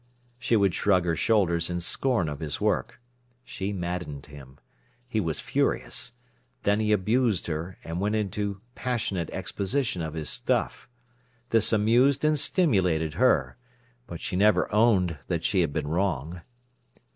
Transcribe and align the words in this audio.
She 0.39 0.55
would 0.55 0.73
shrug 0.73 1.05
her 1.05 1.15
shoulders 1.15 1.69
in 1.69 1.79
scorn 1.79 2.27
of 2.27 2.39
his 2.39 2.59
work. 2.59 2.99
She 3.43 3.71
maddened 3.71 4.25
him. 4.25 4.57
He 5.07 5.19
was 5.19 5.39
furious. 5.39 6.13
Then 6.63 6.79
he 6.79 6.91
abused 6.91 7.45
her, 7.45 7.77
and 7.83 7.99
went 7.99 8.15
into 8.15 8.61
passionate 8.73 9.29
exposition 9.29 10.01
of 10.01 10.15
his 10.15 10.31
stuff. 10.31 10.89
This 11.51 11.71
amused 11.71 12.25
and 12.25 12.39
stimulated 12.39 13.13
her. 13.13 13.57
But 14.07 14.21
she 14.21 14.35
never 14.35 14.73
owned 14.73 15.19
that 15.27 15.43
she 15.43 15.61
had 15.61 15.71
been 15.71 15.87
wrong. 15.87 16.41